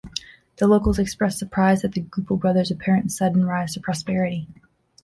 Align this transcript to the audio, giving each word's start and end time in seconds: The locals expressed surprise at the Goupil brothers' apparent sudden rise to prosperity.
The 0.55 0.65
locals 0.67 0.97
expressed 0.97 1.37
surprise 1.37 1.83
at 1.83 1.91
the 1.91 2.01
Goupil 2.01 2.37
brothers' 2.39 2.71
apparent 2.71 3.11
sudden 3.11 3.45
rise 3.45 3.75
to 3.75 3.79
prosperity. 3.79 4.47